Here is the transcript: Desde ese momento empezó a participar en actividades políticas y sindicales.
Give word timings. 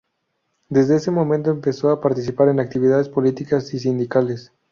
Desde 0.67 0.95
ese 0.95 1.11
momento 1.11 1.51
empezó 1.51 1.91
a 1.91 2.01
participar 2.01 2.49
en 2.49 2.59
actividades 2.59 3.07
políticas 3.07 3.71
y 3.75 3.77
sindicales. 3.77 4.51